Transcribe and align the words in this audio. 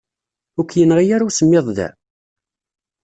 Ur 0.57 0.65
k-yenɣi 0.65 1.05
ara 1.15 1.27
usemmiḍ 1.29 1.67
da? 1.77 1.89